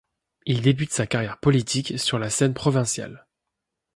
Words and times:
Il 0.47 0.61
débute 0.63 0.91
sa 0.91 1.05
carrière 1.05 1.37
politique 1.37 1.99
sur 1.99 2.17
la 2.17 2.31
scène 2.31 2.55
provinciale. 2.55 3.27